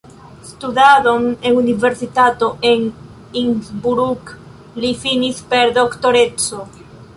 Studadon 0.43 1.37
en 1.43 1.57
universitato 1.63 2.49
en 2.71 2.89
Innsbruck 3.43 4.33
li 4.81 4.93
finis 5.05 5.45
per 5.55 5.63
doktoreco. 5.79 6.67